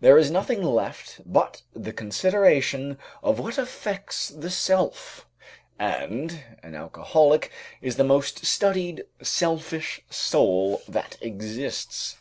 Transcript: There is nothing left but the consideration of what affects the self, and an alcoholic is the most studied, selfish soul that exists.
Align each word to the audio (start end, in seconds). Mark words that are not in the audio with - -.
There 0.00 0.18
is 0.18 0.28
nothing 0.28 0.60
left 0.60 1.20
but 1.24 1.62
the 1.72 1.92
consideration 1.92 2.98
of 3.22 3.38
what 3.38 3.58
affects 3.58 4.28
the 4.30 4.50
self, 4.50 5.24
and 5.78 6.42
an 6.64 6.74
alcoholic 6.74 7.52
is 7.80 7.94
the 7.94 8.02
most 8.02 8.44
studied, 8.44 9.04
selfish 9.22 10.00
soul 10.10 10.82
that 10.88 11.16
exists. 11.20 12.16